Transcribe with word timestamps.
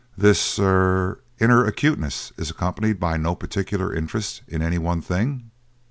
This 0.17 0.57
er 0.57 1.19
inner 1.39 1.63
acuteness 1.63 2.33
is 2.35 2.49
accompanied 2.49 2.99
by 2.99 3.17
no 3.17 3.35
particular 3.35 3.93
interest 3.93 4.41
in 4.47 4.63
any 4.63 4.79
one 4.79 4.99
thing?". 5.03 5.51